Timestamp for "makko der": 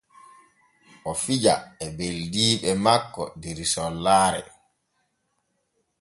2.83-3.57